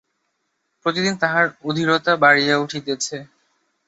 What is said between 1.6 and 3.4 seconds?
অধীরতা বাড়িয়া উঠিতেছে।